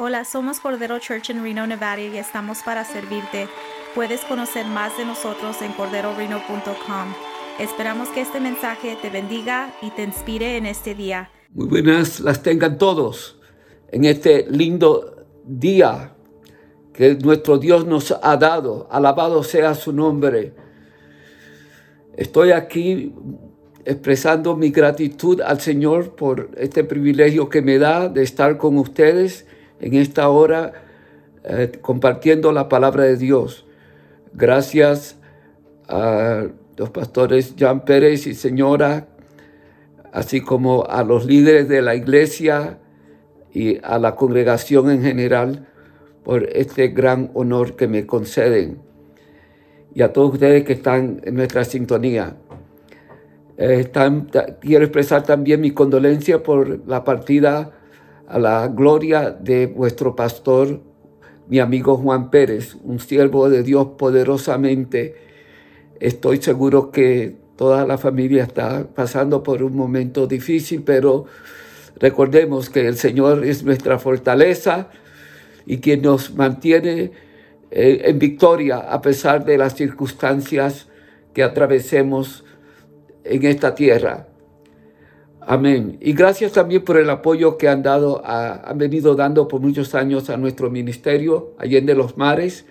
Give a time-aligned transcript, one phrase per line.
[0.00, 3.48] Hola, somos Cordero Church en Reno, Nevada y estamos para servirte.
[3.96, 7.14] Puedes conocer más de nosotros en corderoreno.com.
[7.58, 11.32] Esperamos que este mensaje te bendiga y te inspire en este día.
[11.52, 13.40] Muy buenas las tengan todos
[13.90, 16.14] en este lindo día
[16.92, 18.86] que nuestro Dios nos ha dado.
[18.92, 20.54] Alabado sea su nombre.
[22.16, 23.12] Estoy aquí
[23.84, 29.44] expresando mi gratitud al Señor por este privilegio que me da de estar con ustedes
[29.80, 30.72] en esta hora
[31.44, 33.66] eh, compartiendo la palabra de Dios.
[34.32, 35.16] Gracias
[35.88, 36.46] a
[36.76, 39.08] los pastores Jean Pérez y señora,
[40.12, 42.78] así como a los líderes de la iglesia
[43.52, 45.66] y a la congregación en general
[46.22, 48.82] por este gran honor que me conceden.
[49.94, 52.36] Y a todos ustedes que están en nuestra sintonía.
[53.56, 53.90] Eh,
[54.60, 57.77] quiero expresar también mi condolencia por la partida
[58.28, 60.82] a la gloria de vuestro pastor,
[61.48, 65.16] mi amigo Juan Pérez, un siervo de Dios poderosamente.
[65.98, 71.24] Estoy seguro que toda la familia está pasando por un momento difícil, pero
[71.96, 74.90] recordemos que el Señor es nuestra fortaleza
[75.64, 77.12] y quien nos mantiene
[77.70, 80.88] eh, en victoria a pesar de las circunstancias
[81.32, 82.44] que atravesemos
[83.24, 84.27] en esta tierra.
[85.50, 85.96] Amén.
[86.02, 90.28] Y gracias también por el apoyo que han dado, han venido dando por muchos años
[90.28, 92.66] a nuestro ministerio, Allende los Mares.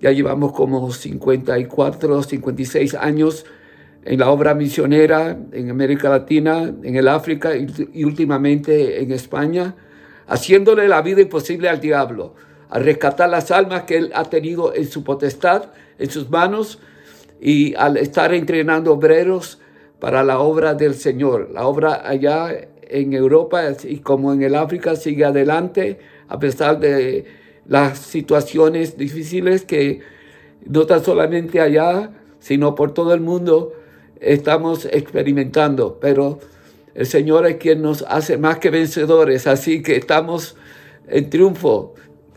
[0.00, 3.46] Ya llevamos como 54, 56 años
[4.04, 9.74] en la obra misionera en América Latina, en el África y, y últimamente en España,
[10.28, 12.36] haciéndole la vida imposible al diablo,
[12.70, 16.78] a rescatar las almas que él ha tenido en su potestad, en sus manos,
[17.40, 19.58] y al estar entrenando obreros
[20.04, 21.48] para la obra del Señor.
[21.54, 27.24] La obra allá en Europa y como en el África sigue adelante a pesar de
[27.66, 30.00] las situaciones difíciles que
[30.66, 33.72] no tan solamente allá, sino por todo el mundo
[34.20, 35.98] estamos experimentando.
[35.98, 36.38] Pero
[36.94, 40.54] el Señor es quien nos hace más que vencedores, así que estamos
[41.08, 41.94] en triunfo,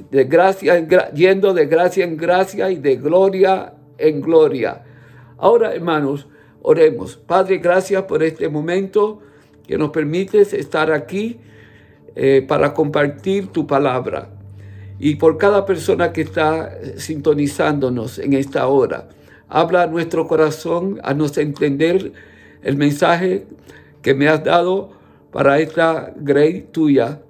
[0.10, 4.86] de gracia yendo de gracia en gracia y de gloria en gloria.
[5.38, 6.30] Ahora, hermanos,
[6.70, 7.16] Oremos.
[7.16, 9.22] Padre, gracias por este momento
[9.66, 11.38] que nos permites estar aquí
[12.14, 14.28] eh, para compartir tu palabra.
[15.00, 19.08] Y por cada persona que está sintonizándonos en esta hora,
[19.48, 22.12] habla a nuestro corazón, a nos entender
[22.62, 23.48] el mensaje
[24.02, 24.92] que me has dado
[25.32, 27.22] para esta grey tuya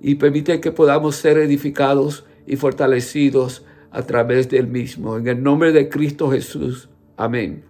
[0.00, 5.18] y permite que podamos ser edificados y fortalecidos a través del mismo.
[5.18, 6.88] En el nombre de Cristo Jesús.
[7.18, 7.67] Amén.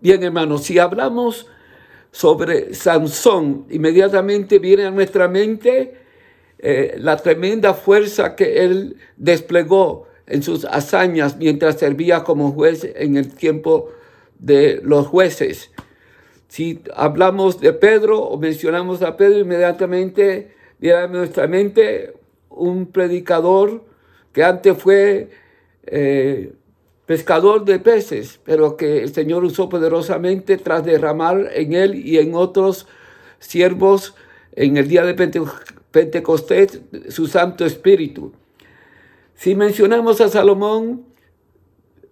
[0.00, 1.46] Bien, hermanos, si hablamos
[2.10, 5.94] sobre Sansón, inmediatamente viene a nuestra mente
[6.58, 13.16] eh, la tremenda fuerza que él desplegó en sus hazañas mientras servía como juez en
[13.16, 13.88] el tiempo
[14.38, 15.70] de los jueces.
[16.48, 22.12] Si hablamos de Pedro o mencionamos a Pedro, inmediatamente viene a nuestra mente
[22.50, 23.82] un predicador
[24.32, 25.30] que antes fue
[25.86, 26.52] eh,
[27.06, 32.34] pescador de peces, pero que el Señor usó poderosamente tras derramar en él y en
[32.34, 32.86] otros
[33.38, 34.14] siervos
[34.52, 35.14] en el día de
[35.90, 38.32] Pentecostés su Santo Espíritu.
[39.34, 41.04] Si mencionamos a Salomón,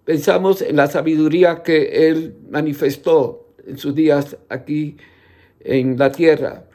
[0.05, 4.95] pensamos en la sabiduría que él manifestó en sus días aquí
[5.59, 6.65] en la tierra.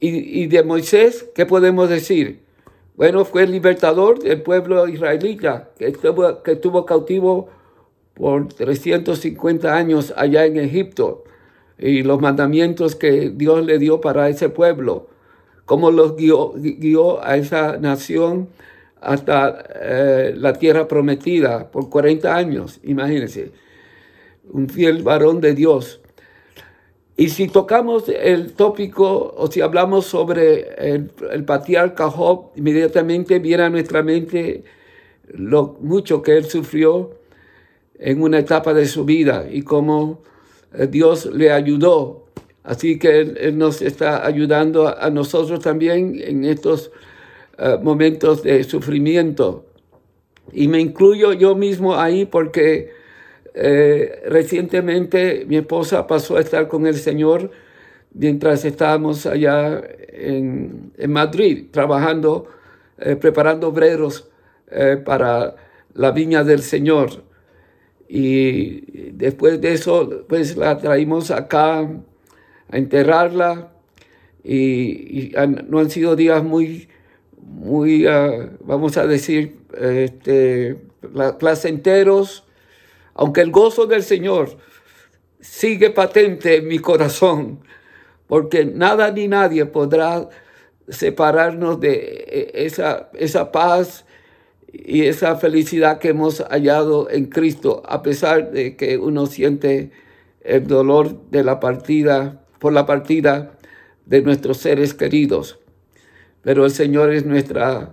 [0.00, 2.40] Y, y de Moisés, ¿qué podemos decir?
[3.00, 7.48] Bueno, fue el libertador del pueblo israelita que estuvo, que estuvo cautivo
[8.12, 11.24] por 350 años allá en Egipto
[11.78, 15.08] y los mandamientos que Dios le dio para ese pueblo,
[15.64, 18.50] cómo los guió, a esa nación
[19.00, 23.50] hasta eh, la tierra prometida por 40 años, imagínense,
[24.52, 25.99] un fiel varón de Dios.
[27.20, 33.64] Y si tocamos el tópico o si hablamos sobre el, el patriarca Job, inmediatamente viene
[33.64, 34.64] a nuestra mente
[35.28, 37.10] lo mucho que él sufrió
[37.98, 40.22] en una etapa de su vida y cómo
[40.72, 42.24] eh, Dios le ayudó.
[42.62, 46.90] Así que él, nos está ayudando a, nosotros también en estos
[47.58, 49.66] eh, momentos de sufrimiento.
[50.54, 52.98] Y me incluyo yo mismo ahí porque
[53.54, 57.50] eh, recientemente mi esposa pasó a estar con el Señor
[58.14, 62.48] mientras estábamos allá en, Madrid trabajando,
[62.98, 64.28] eh, preparando obreros
[64.70, 65.56] eh, para
[65.94, 67.24] la viña del Señor.
[68.08, 71.88] Y después de eso, pues la traímos acá
[72.68, 73.72] a enterrarla
[74.42, 75.32] y,
[75.68, 76.88] no han sido días muy,
[77.40, 80.76] muy, ah, vamos a decir, este,
[81.38, 82.44] placenteros,
[83.20, 84.56] aunque el gozo del Señor
[85.40, 87.60] sigue patente en mi corazón,
[88.26, 90.30] porque nada ni nadie podrá
[90.88, 94.06] separarnos de esa, esa paz
[94.72, 99.90] y esa felicidad que hemos hallado en Cristo, a pesar de que uno siente
[100.40, 103.58] el dolor de la partida, por la partida
[104.06, 105.58] de nuestros seres queridos.
[106.40, 107.92] Pero el Señor es nuestra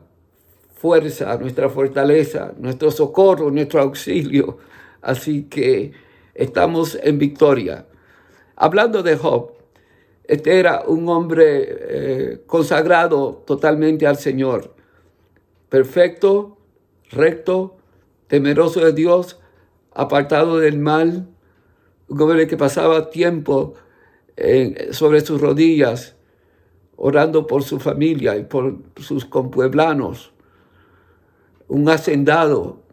[0.74, 4.60] fuerza, nuestra fortaleza, nuestro socorro, nuestro auxilio.
[5.08, 5.94] Así que
[6.36, 7.86] estamos en victoria.
[8.58, 9.54] Hablando de Job,
[10.26, 14.76] este era un hombre eh, consagrado totalmente al Señor,
[15.70, 16.58] perfecto,
[17.10, 17.78] recto,
[18.28, 19.40] temeroso de Dios,
[19.94, 21.30] apartado del mal,
[22.10, 23.76] un hombre que pasaba tiempo
[24.92, 26.18] sobre sus rodillas,
[26.98, 30.34] orando por su familia y por sus compueblanos,
[31.70, 32.87] un hacendado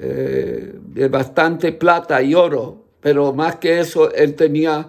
[0.00, 4.88] eh, de bastante plata y oro, pero más que eso, él tenía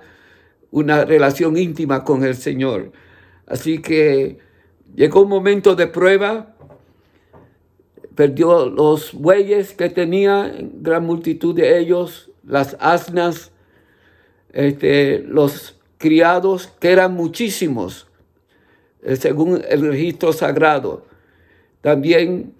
[0.71, 2.91] una relación íntima con el Señor.
[3.45, 4.39] Así que
[4.95, 6.55] llegó un momento de prueba,
[8.15, 13.51] perdió los bueyes que tenía, gran multitud de ellos, las asnas,
[14.53, 18.07] este, los criados, que eran muchísimos,
[19.03, 21.05] eh, según el registro sagrado.
[21.81, 22.53] También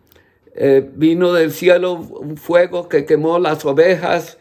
[0.57, 4.37] eh, vino del cielo un fuego que quemó las ovejas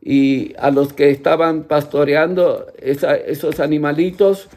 [0.00, 4.48] y a los que estaban pastoreando esos animalitos.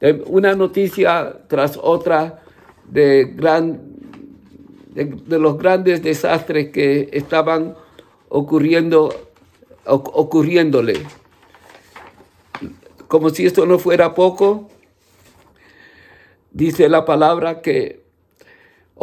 [0.00, 2.42] Eh, una noticia tras otra
[2.88, 3.82] de, gran,
[4.94, 7.74] de, los grandes desastres que estaban
[8.30, 9.32] ocurriendo,
[9.84, 10.94] ocurriéndole.
[13.06, 14.70] Como si esto no fuera poco,
[16.52, 18.01] dice la palabra que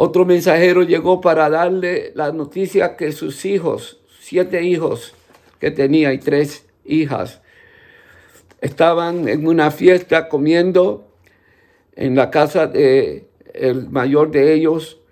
[0.02, 5.12] otro mensajero llegó para darle la noticia que sus hijos, siete hijos
[5.58, 7.42] que tenía y tres hijas,
[8.62, 11.06] estaban en una fiesta comiendo
[11.96, 15.02] en la casa de el mayor de ellos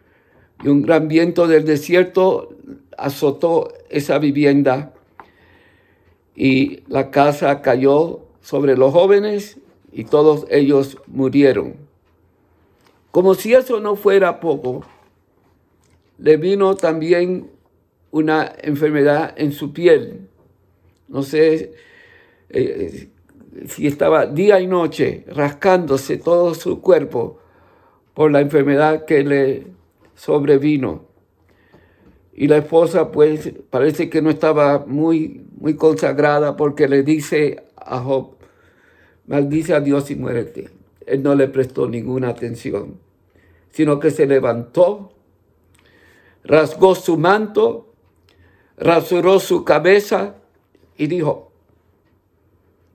[0.65, 2.57] y un gran viento del desierto
[2.97, 4.95] azotó esa vivienda
[6.35, 9.59] y la casa cayó sobre los jóvenes
[9.93, 11.88] y todos ellos murieron.
[13.19, 14.85] Como si eso no fuera poco,
[16.19, 17.51] le vino también
[18.13, 20.29] una enfermedad en su piel.
[21.09, 21.73] No sé
[22.49, 23.09] eh,
[23.67, 27.41] si estaba día y noche rascándose todo su cuerpo
[28.15, 29.67] por la enfermedad que le
[30.15, 31.07] sobrevino.
[32.33, 37.99] Y la esposa pues parece que no estaba muy, muy consagrada porque le dice a
[37.99, 38.37] Job,
[39.27, 40.79] maldice a Dios y muérete
[41.09, 42.99] él no le prestó ninguna atención,
[43.71, 45.13] sino que se levantó,
[46.45, 47.93] rasgó su manto,
[48.77, 50.37] rasuró su cabeza
[50.97, 51.53] y dijo,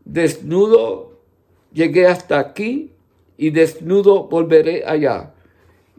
[0.05, 1.13] desnudo
[1.73, 2.91] llegué hasta aquí
[3.37, 5.33] y desnudo volveré allá.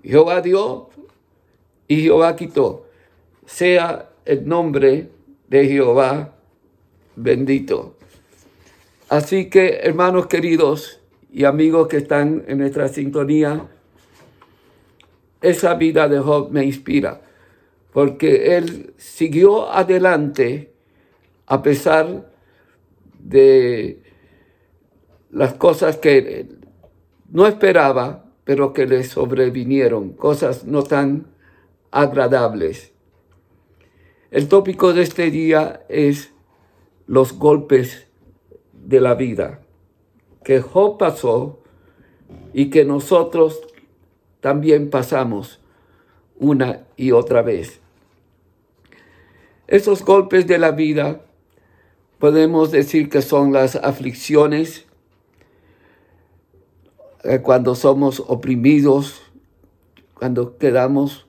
[0.03, 0.89] Jehová dio
[1.89, 2.87] y Jehová quitó.
[3.47, 5.11] Sea el nombre
[5.49, 6.35] de Jehová
[7.17, 7.97] bendito.
[9.09, 11.01] Así que, hermanos queridos,
[11.31, 13.69] y amigos que están en nuestra sintonía,
[15.45, 17.21] esa vida de Job me inspira,
[17.93, 20.73] porque él siguió adelante
[21.47, 22.31] a pesar
[23.19, 24.03] de
[25.31, 26.49] las cosas que
[27.31, 31.27] no esperaba, pero que le sobrevinieron, cosas no tan
[31.91, 32.93] agradables.
[34.31, 36.33] El tópico de este día es
[37.07, 38.09] los golpes
[38.73, 39.61] de la vida
[40.45, 41.63] que Job pasó
[42.53, 43.61] y que nosotros
[44.45, 45.59] también pasamos
[46.39, 47.81] una y otra vez.
[49.67, 51.23] Esos golpes de la vida
[52.19, 54.85] podemos decir que son las aflicciones,
[57.23, 59.23] eh, cuando somos oprimidos,
[60.13, 61.27] cuando quedamos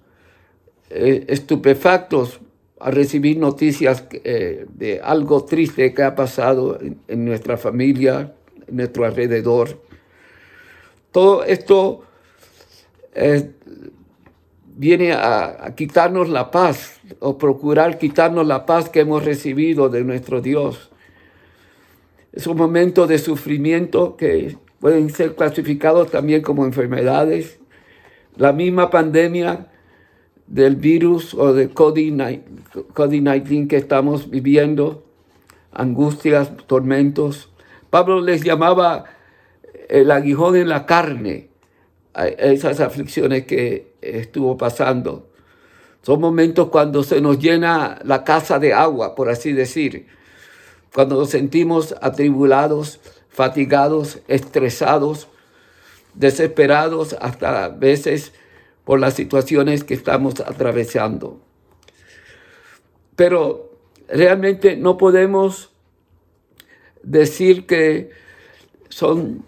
[0.90, 2.42] eh, estupefactos
[2.82, 8.36] a recibir noticias eh, de algo triste que ha pasado en nuestra familia,
[8.68, 9.82] nuestro alrededor.
[11.14, 12.02] Todo esto
[14.76, 20.42] viene a, quitarnos la paz o procurar quitarnos la paz que hemos recibido de nuestro
[20.42, 20.92] Dios.
[22.34, 27.60] Es un momento de sufrimiento que pueden ser clasificados también como enfermedades.
[28.36, 29.68] La misma pandemia
[30.48, 35.06] del virus o de COVID-19 que estamos viviendo,
[35.72, 37.50] angustias, tormentos,
[37.90, 39.06] Pablo les llamaba
[39.88, 41.50] el aguijón en la carne
[42.16, 45.30] esas aflicciones que estuvo pasando.
[46.02, 50.08] Son momentos cuando se nos llena la casa de agua, por así decir,
[50.94, 55.28] cuando nos sentimos atribulados, fatigados, estresados,
[56.14, 58.32] desesperados hasta veces
[58.86, 61.42] por las situaciones que estamos atravesando.
[63.16, 63.72] Pero
[64.08, 65.72] realmente no podemos
[67.02, 68.12] decir que
[68.90, 69.44] son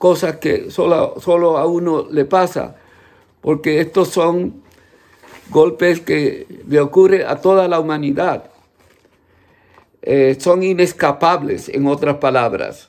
[0.00, 2.74] cosas que solo, solo a uno le pasa,
[3.42, 4.62] porque estos son
[5.50, 8.50] golpes que le ocurren a toda la humanidad.
[10.00, 12.88] Eh, son inescapables, en otras palabras.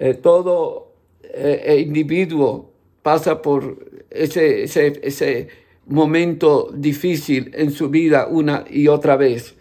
[0.00, 0.90] Eh, todo
[1.22, 3.78] eh, individuo pasa por
[4.10, 5.48] ese, ese, ese
[5.86, 9.54] momento difícil en su vida una y otra vez.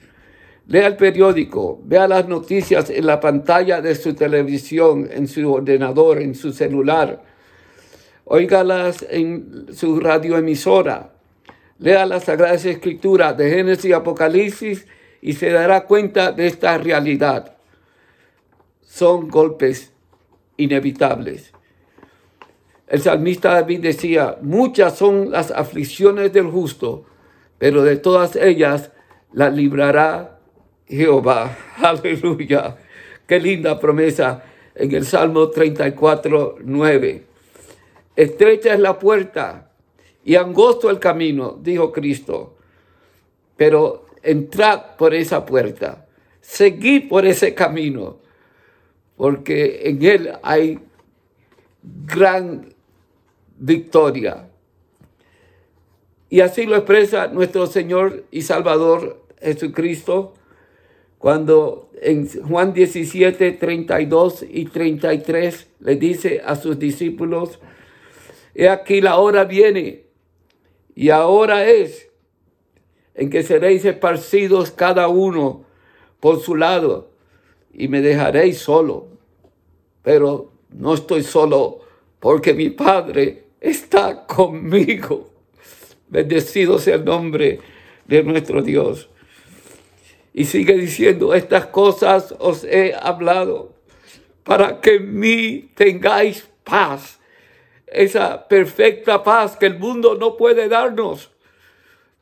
[0.71, 6.21] Lea el periódico, vea las noticias en la pantalla de su televisión, en su ordenador,
[6.21, 7.21] en su celular.
[8.23, 11.11] Óigalas en su radioemisora.
[11.77, 14.87] Lea las Sagradas Escrituras de Génesis y Apocalipsis
[15.21, 17.57] y se dará cuenta de esta realidad.
[18.81, 19.91] Son golpes
[20.55, 21.51] inevitables.
[22.87, 27.03] El salmista David decía, muchas son las aflicciones del justo,
[27.57, 28.91] pero de todas ellas
[29.33, 30.37] la librará
[30.91, 31.57] Jehová.
[31.77, 32.75] Aleluya.
[33.25, 34.43] Qué linda promesa
[34.75, 37.23] en el Salmo 34, 9.
[38.15, 39.71] Estrecha es la puerta
[40.23, 42.57] y angosto el camino, dijo Cristo.
[43.55, 46.05] Pero entrad por esa puerta,
[46.41, 48.19] seguid por ese camino,
[49.15, 50.79] porque en él hay
[52.05, 52.73] gran
[53.57, 54.47] victoria.
[56.29, 60.33] Y así lo expresa nuestro Señor y Salvador Jesucristo
[61.21, 67.59] cuando en Juan 17, 32 y 33 le dice a sus discípulos,
[68.55, 70.05] he aquí la hora viene
[70.95, 72.09] y ahora es
[73.13, 75.63] en que seréis esparcidos cada uno
[76.19, 77.11] por su lado
[77.71, 79.05] y me dejaréis solo.
[80.01, 81.81] Pero no estoy solo
[82.19, 85.29] porque mi Padre está conmigo.
[86.07, 87.59] Bendecido sea el nombre
[88.07, 89.10] de nuestro Dios.
[90.33, 93.75] Y sigue diciendo, estas cosas os he hablado
[94.43, 97.19] para que en mí tengáis paz.
[97.87, 101.31] Esa perfecta paz que el mundo no puede darnos,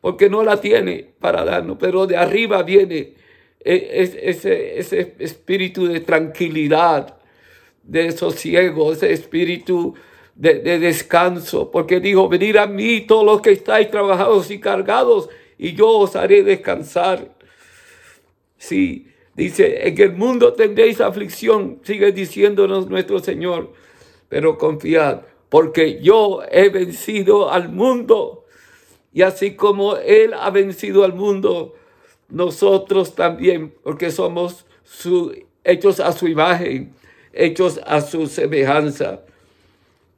[0.01, 3.13] porque no la tiene para darnos, pero de arriba viene
[3.59, 7.17] e, ese, ese espíritu de tranquilidad,
[7.83, 9.93] de sosiego, ese espíritu
[10.35, 15.29] de, de, descanso, porque dijo, venid a mí todos los que estáis trabajados y cargados,
[15.57, 17.38] y yo os haré descansar.
[18.59, 23.73] Sí, dice, en el mundo tendréis aflicción, sigue diciéndonos nuestro Señor,
[24.27, 28.45] pero confiad, porque yo he vencido al mundo.
[29.11, 31.73] Y así como Él ha vencido al mundo,
[32.29, 36.93] nosotros también, porque somos su, hechos a su imagen,
[37.33, 39.21] hechos a su semejanza.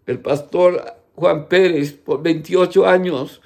[0.07, 3.41] El pastor Juan Pérez, por 28 años,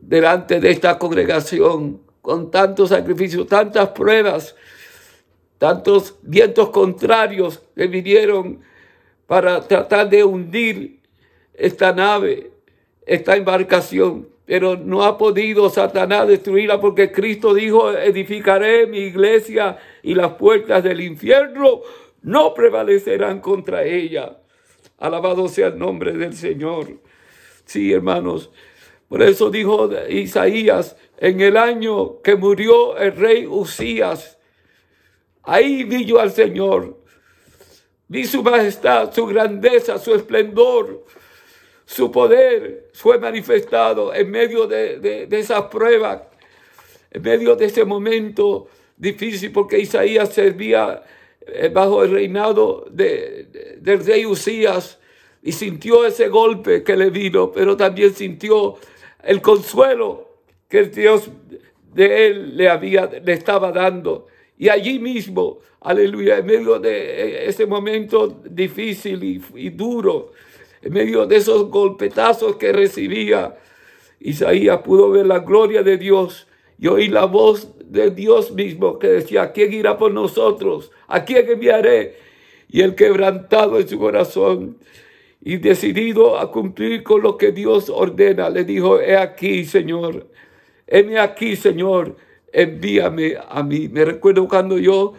[0.00, 4.54] delante de esta congregación, con tantos sacrificios, tantas pruebas,
[5.58, 8.60] tantos vientos contrarios que vinieron
[9.26, 11.00] para tratar de hundir
[11.52, 12.52] esta nave,
[13.04, 14.28] esta embarcación.
[14.46, 20.82] Pero no ha podido Satanás destruirla porque Cristo dijo, edificaré mi iglesia y las puertas
[20.82, 21.80] del infierno
[22.22, 24.38] no prevalecerán contra ella.
[24.98, 26.88] Alabado sea el nombre del Señor.
[27.64, 28.50] Sí, hermanos.
[29.12, 34.38] Por eso dijo Isaías, en el año que murió el rey Usías.
[35.42, 36.96] Ahí vi yo al Señor.
[38.08, 41.04] Vi su majestad, su grandeza, su esplendor,
[41.84, 46.22] su poder fue manifestado en medio de, de, esas pruebas,
[47.10, 51.02] en medio de ese momento difícil, porque Isaías servía
[51.46, 54.98] eh, bajo el reinado de, del rey Usías
[55.42, 58.78] y sintió ese golpe que le vino, pero también sintió
[59.22, 60.28] el consuelo
[60.68, 61.30] que Dios
[61.94, 64.26] de él le había, le estaba dando.
[64.58, 69.22] Y allí mismo, aleluya, en medio de ese momento difícil
[69.54, 70.32] y, duro,
[70.80, 73.56] en medio de esos golpetazos que recibía,
[74.20, 76.46] Isaías pudo ver la gloria de Dios
[76.78, 80.90] y oír la voz de Dios mismo que decía, ¿quién irá por nosotros?
[81.08, 82.16] ¿A quién enviaré?
[82.68, 84.78] Y el quebrantado en su corazón
[85.44, 90.28] y decidido a cumplir con lo que Dios ordena, le dijo, he aquí, Señor,
[90.86, 92.16] heme aquí, Señor,
[92.52, 93.88] envíame a mí.
[93.88, 95.14] Me recuerdo cuando yo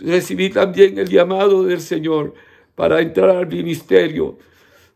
[0.00, 2.34] recibí también el llamado del Señor
[2.74, 4.38] para entrar al ministerio.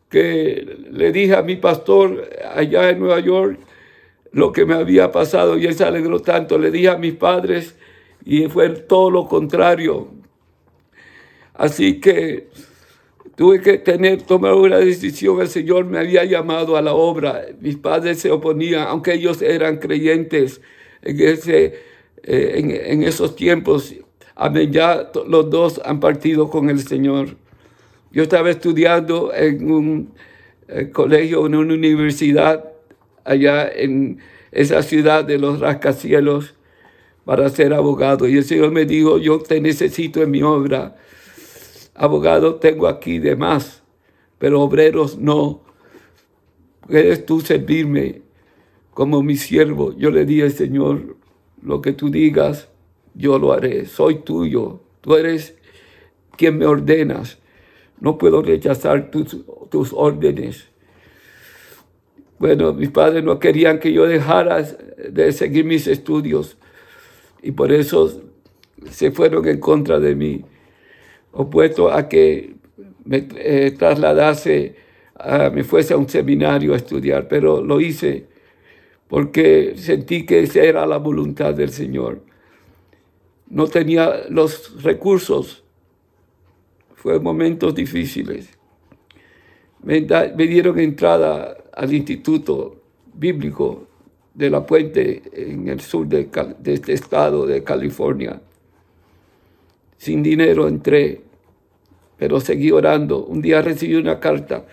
[0.09, 3.59] que le dije a mi pastor allá en Nueva York
[4.31, 6.57] lo que me había pasado y él se alegró tanto.
[6.57, 7.75] Le dije a mis padres
[8.25, 10.07] y fue todo lo contrario.
[11.53, 12.47] Así que
[13.37, 15.39] tuve que tener, tomar una decisión.
[15.39, 17.45] El Señor me había llamado a la obra.
[17.61, 20.59] Mis padres se oponían, aunque ellos eran creyentes
[21.03, 21.75] en, ese,
[22.23, 23.93] eh, en, esos tiempos.
[24.35, 27.37] Amén, ya los dos han partido con el Señor.
[28.11, 30.13] Yo estaba estudiando en un
[30.67, 32.65] eh, colegio, en una universidad
[33.23, 34.17] allá en
[34.51, 36.55] esa ciudad de los rascacielos
[37.23, 38.27] para ser abogado.
[38.27, 40.95] Y el Señor me dijo, yo te necesito en mi obra.
[41.97, 43.83] Abogado tengo aquí de más,
[44.37, 45.61] pero obreros no.
[46.87, 48.21] ¿Puedes tú servirme
[48.93, 49.93] como mi siervo?
[49.97, 51.17] Yo le dije, Señor,
[51.61, 52.69] lo que tú digas,
[53.13, 53.85] yo lo haré.
[53.85, 54.79] Soy tuyo.
[55.01, 55.57] Tú eres
[56.37, 57.39] quien me ordenas.
[57.99, 59.35] No puedo rechazar tus,
[59.69, 60.67] tus órdenes.
[62.39, 66.57] Bueno, mis padres no querían que yo dejara de seguir mis estudios
[67.41, 68.21] y por eso
[68.91, 70.45] se fueron en contra de mí,
[71.37, 72.55] opuesto a que
[73.05, 74.75] me eh, trasladase,
[75.53, 78.27] me fuese a un seminario a estudiar, pero lo hice
[79.07, 82.21] porque sentí que esa era la voluntad del Señor.
[83.49, 85.63] No tenía los recursos,
[86.95, 88.49] fue momentos difíciles.
[89.81, 92.81] Me, me dieron entrada al Instituto
[93.13, 93.87] Bíblico
[94.33, 96.29] de la Puente en el sur de,
[96.65, 98.41] este estado de California.
[99.97, 101.21] Sin dinero entré,
[102.17, 103.23] pero seguí orando.
[103.23, 104.65] Un día recibí una carta,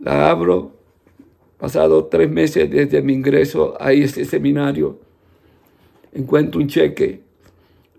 [0.00, 0.72] la abro,
[1.58, 4.98] pasado tres meses desde mi ingreso a ese seminario,
[6.12, 7.20] encuentro un cheque.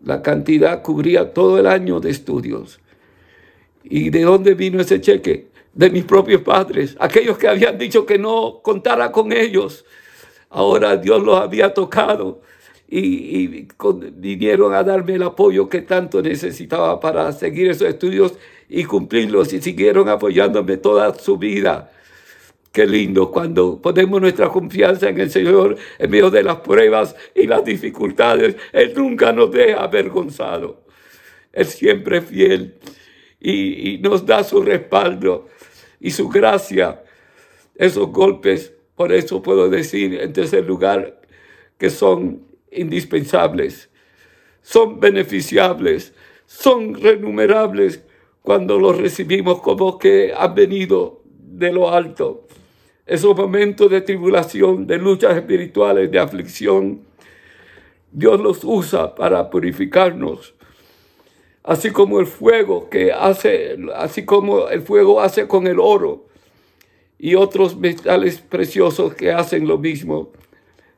[0.04, 2.80] La cantidad cubría todo el año de estudios.
[3.84, 5.54] ¿Y de dónde vino ese cheque?
[5.74, 9.86] de mis propios padres, aquellos que habían dicho que no contara con ellos.
[10.50, 12.42] Ahora Dios los había tocado
[12.88, 13.68] y,
[14.16, 18.34] vinieron a darme el apoyo que tanto necesitaba para seguir esos estudios
[18.70, 21.92] y cumplirlos y siguieron apoyándome toda su vida.
[22.72, 27.46] Qué lindo cuando ponemos nuestra confianza en el Señor en medio de las pruebas y
[27.46, 28.56] las dificultades.
[28.72, 30.84] Él nunca nos deja avergonzado.
[31.52, 32.76] Él siempre es fiel
[33.40, 35.48] y, y nos da su respaldo
[36.00, 37.04] y su gracia,
[37.76, 41.22] esos golpes, por eso puedo decir en tercer lugar
[41.78, 43.90] que son indispensables,
[44.62, 46.14] son beneficiables,
[46.46, 48.04] son renumerables
[48.42, 52.48] cuando los recibimos como que han venido de lo alto.
[53.06, 57.02] Esos momentos de tribulación, de luchas espirituales, de aflicción,
[58.12, 60.54] Dios los usa para purificarnos,
[61.64, 66.28] así como el fuego que hace, así como el fuego hace con el oro
[67.18, 70.32] y otros metales preciosos que hacen lo mismo.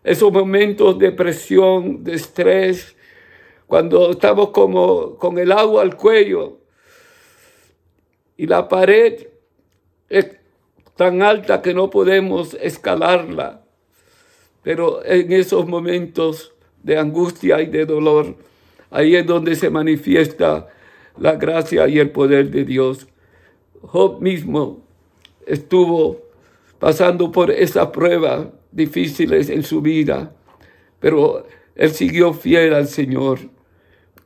[0.06, 2.96] Esos momentos de presión, de estrés,
[3.68, 6.60] cuando estamos como con el agua al cuello
[8.38, 9.28] y la pared
[10.08, 10.38] es
[10.96, 13.66] tan alta que no podemos escalarla.
[14.62, 18.36] Pero en esos momentos de angustia y de dolor,
[18.96, 20.70] Ahí es donde se manifiesta
[21.18, 23.08] la gracia y el poder de Dios.
[23.82, 24.86] Job mismo
[25.46, 26.22] estuvo
[26.80, 30.36] pasando por esas pruebas difíciles en su vida,
[31.00, 33.40] pero él siguió fiel al Señor,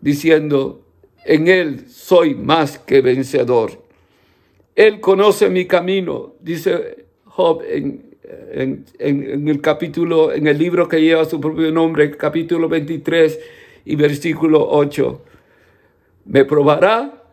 [0.01, 0.85] diciendo,
[1.23, 3.83] en Él soy más que vencedor.
[4.75, 8.09] Él conoce mi camino, dice Job en,
[8.99, 13.39] el capítulo, en el libro que lleva su propio nombre, capítulo 23
[13.85, 15.23] y versículo 8.
[16.25, 17.23] Me probará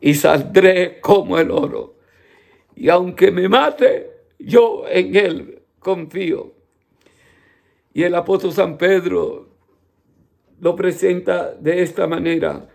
[0.00, 1.96] y saldré como el oro.
[2.74, 6.55] Y aunque me mate, yo en él confío.
[7.96, 9.48] Y el apóstol San Pedro
[10.60, 12.68] lo presenta de esta manera,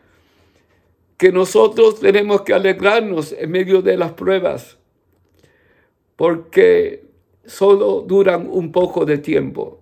[1.15, 4.79] que nosotros tenemos que alegrarnos en medio de las pruebas,
[6.15, 7.05] porque
[7.45, 9.77] solo duran un poco de tiempo.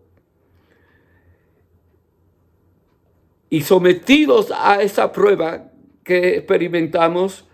[3.50, 5.72] y sometidos a esa prueba
[6.04, 7.48] que experimentamos,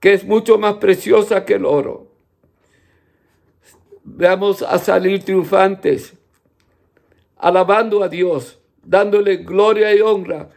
[0.00, 2.08] que es mucho más preciosa que el oro.
[4.02, 6.14] Vamos a salir triunfantes,
[7.42, 10.48] alabando a Dios, dándole gloria y honra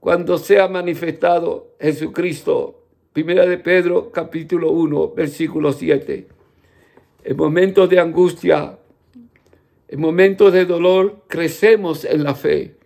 [0.00, 2.84] cuando sea manifestado Jesucristo.
[3.14, 6.28] Primera de Pedro, capítulo 1, versículo 7.
[7.24, 8.78] En momentos de angustia,
[9.88, 12.76] en momentos de dolor, crecemos en la fe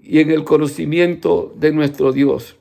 [0.00, 2.56] y en el conocimiento de nuestro Dios.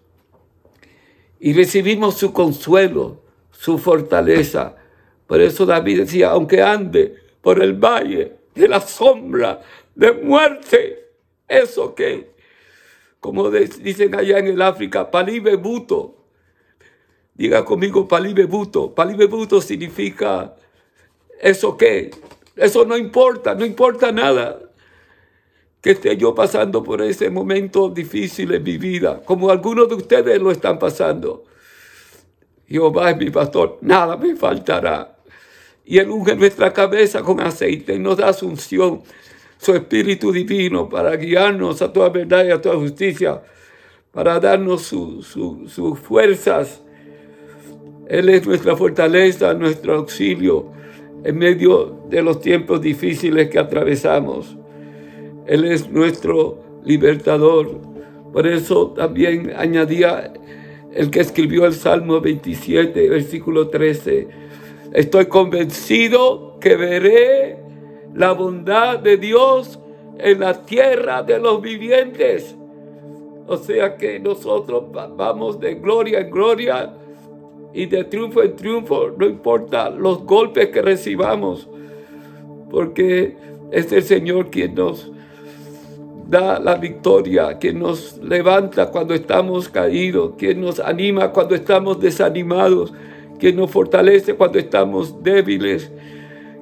[1.40, 4.76] Y recibimos su consuelo, su fortaleza.
[5.26, 9.62] Por eso David decía, aunque ande por el valle de la sombra
[9.96, 11.12] de muerte,
[11.48, 12.32] eso que,
[13.20, 16.16] como dicen allá en el África, palibe buto.
[17.34, 18.94] Diga conmigo palibe buto.
[18.94, 20.56] Palibe buto significa
[21.42, 22.12] eso que,
[22.56, 24.60] eso no importa, no importa nada
[25.82, 30.42] que esté yo pasando por ese momento difícil en mi vida, como algunos de ustedes
[30.42, 31.46] lo están pasando.
[32.68, 35.19] Jehová es mi pastor, nada me faltará.
[35.90, 39.02] Y Él unge nuestra cabeza con aceite y nos da su unción,
[39.58, 43.42] su Espíritu Divino para guiarnos a toda verdad y a toda justicia,
[44.12, 46.84] para darnos sus fuerzas.
[48.08, 50.72] Él es nuestra fortaleza, nuestro auxilio
[51.24, 54.56] en medio de los tiempos difíciles que atravesamos.
[55.48, 57.82] Él es nuestro libertador.
[58.32, 60.34] Por eso también añadía
[60.94, 64.49] el que escribió el Salmo 27, versículo 13.
[64.94, 67.58] Estoy convencido que veré
[68.14, 69.80] la bondad de Dios
[70.18, 72.56] en la tierra de los vivientes.
[73.48, 76.94] O sea que nosotros vamos de gloria en gloria
[77.74, 81.68] y de triunfo en triunfo, no importa los golpes que recibamos,
[82.70, 83.36] porque
[83.72, 85.12] es el Señor quien nos
[86.28, 92.94] da la victoria, quien nos levanta cuando estamos caídos, quien nos anima cuando estamos desanimados,
[93.40, 95.92] quien nos fortalece cuando estamos débiles,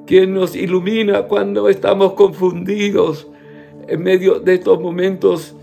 [0.06, 3.26] quien nos ilumina cuando estamos confundidos
[3.86, 5.54] en medio de estos momentos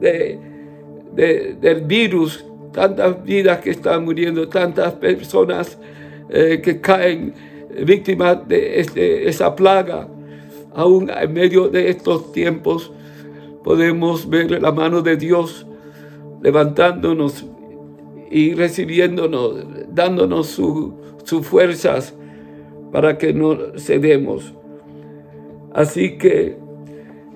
[0.00, 0.38] de,
[1.14, 5.78] del virus, tantas vidas que están muriendo, tantas personas
[6.28, 7.34] eh, que caen
[7.84, 10.08] víctimas de este, esa plaga,
[10.74, 12.92] aún en medio de estos tiempos
[13.62, 15.66] podemos ver la mano de Dios
[16.42, 17.44] levantándonos
[18.32, 22.14] y recibiéndonos, dándonos sus fuerzas
[22.90, 24.54] para que no cedemos.
[25.72, 26.56] Así que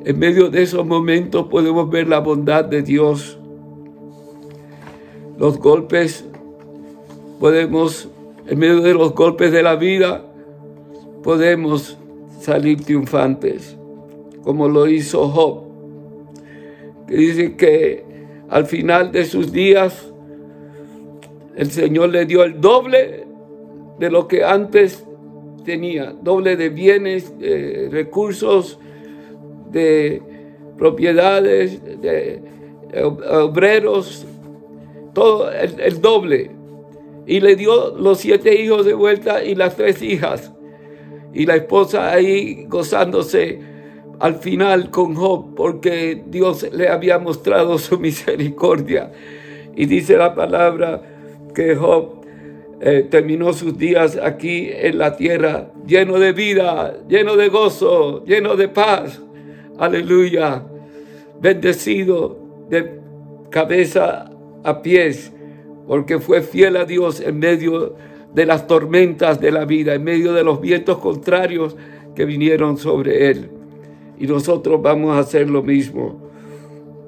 [0.04, 3.38] en medio de esos momentos podemos ver la bondad de Dios.
[5.38, 6.24] Los golpes,
[7.38, 8.09] podemos,
[8.46, 10.24] en medio de los golpes de la vida,
[11.22, 11.98] podemos
[12.40, 13.76] salir triunfantes,
[14.42, 15.66] como lo hizo Job
[17.06, 18.04] que dice que
[18.48, 20.12] al final de sus días
[21.57, 23.27] el Señor le dio el doble
[23.99, 25.07] de lo que antes
[25.64, 28.79] tenía, doble de bienes, de recursos,
[29.71, 30.23] de
[30.77, 32.42] propiedades, de
[33.31, 34.27] obreros,
[35.14, 36.51] todo el, el doble.
[37.27, 40.53] Y le dio los siete hijos de vuelta y las tres hijas.
[41.33, 43.61] Y la esposa ahí gozándose
[44.21, 49.11] al final con Job porque Dios le había mostrado su misericordia.
[49.75, 51.15] Y dice la palabra
[51.57, 52.21] que Job
[52.83, 58.57] eh, terminó sus días aquí en la tierra lleno de vida, lleno de gozo, lleno
[58.57, 59.23] de paz.
[59.79, 60.62] Aleluya.
[61.40, 62.38] Bendecido
[62.69, 63.01] de
[63.51, 64.31] cabeza
[64.62, 65.33] a pies
[65.87, 67.95] porque fue fiel a Dios en medio
[68.35, 71.75] de las tormentas de la vida, en medio de los vientos contrarios
[72.14, 73.49] que vinieron sobre él.
[74.19, 76.21] Y nosotros vamos a hacer lo mismo.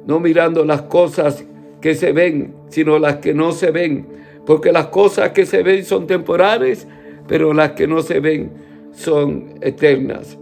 [0.06, 1.44] No mirando las cosas
[1.82, 4.18] que se ven, sino las que no se ven.
[4.48, 6.88] Porque las cosas que se ven son temporales,
[7.26, 8.50] pero las que no se ven
[8.92, 10.38] son eternas.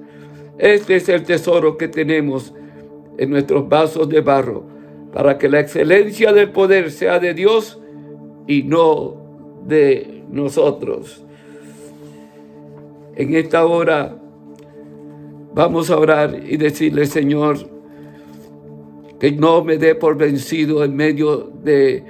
[0.57, 2.55] Este es el tesoro que tenemos
[3.19, 4.65] en nuestros vasos de barro,
[5.13, 7.81] para que la excelencia del poder sea de Dios
[8.47, 9.17] y no
[9.67, 11.25] de nosotros.
[13.17, 14.17] En esta hora
[15.57, 17.57] Vamos a orar y decirle, Señor,
[19.19, 22.05] que no me dé por vencido en medio de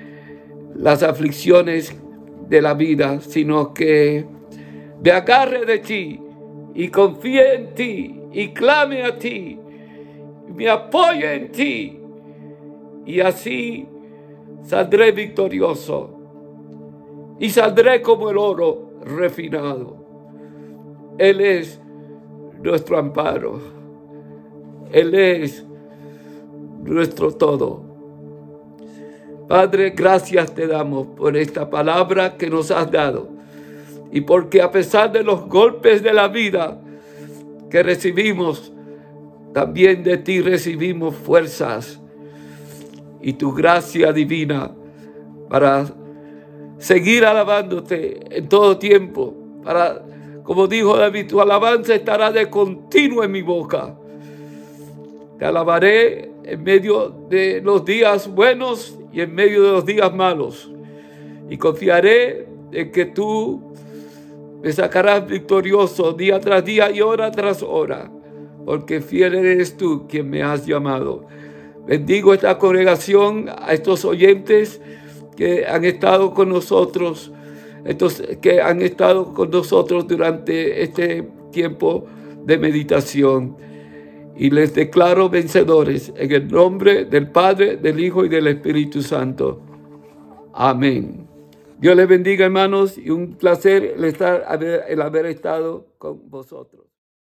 [0.78, 1.94] las aflicciones
[2.48, 4.26] de la vida, sino que
[5.02, 6.20] me agarre de ti
[6.74, 9.58] y confíe en ti y clame a ti,
[10.54, 12.00] me apoye en ti
[13.04, 13.86] y así
[14.62, 16.10] saldré victorioso
[17.38, 20.04] y saldré como el oro refinado.
[21.18, 21.80] Él es
[22.62, 23.60] nuestro amparo.
[24.92, 25.64] Él es
[26.82, 27.85] nuestro todo.
[29.48, 33.28] Padre, gracias te damos por esta palabra que nos has dado
[34.10, 36.80] y porque a pesar de los golpes de la vida
[37.70, 38.72] que recibimos,
[39.52, 42.00] también de ti recibimos fuerzas
[43.20, 44.72] y tu gracia divina
[45.48, 45.86] para
[46.78, 50.02] seguir alabándote en todo tiempo, para
[50.42, 53.96] como dijo David, tu alabanza estará de continuo en mi boca.
[55.40, 60.70] Te alabaré en medio de los días buenos y en medio de los días malos.
[61.48, 63.72] Y confiaré de que tú
[64.62, 68.12] me sacarás victorioso día tras día y hora tras hora,
[68.66, 71.26] porque fiel eres tú quien me has llamado.
[71.86, 74.82] Bendigo esta congregación, a estos oyentes
[75.34, 77.32] que han estado con nosotros,
[77.86, 82.04] estos que han estado con nosotros durante este tiempo
[82.44, 83.56] de meditación.
[84.36, 89.62] Y les declaro vencedores en el nombre del Padre, del Hijo y del Espíritu Santo.
[90.52, 91.26] Amén.
[91.78, 94.46] Dios les bendiga, hermanos, y un placer el, estar,
[94.88, 96.85] el haber estado con vosotros.